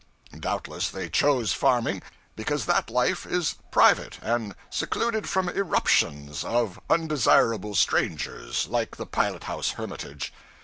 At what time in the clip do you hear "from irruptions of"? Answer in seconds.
5.29-6.79